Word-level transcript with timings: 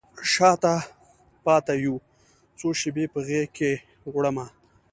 شاته 0.33 0.75
پاته 1.43 1.73
یو 1.85 1.95
څو 2.57 2.67
شپې 2.81 3.05
په 3.13 3.19
غیږکې 3.27 3.71
وړمه 4.13 4.45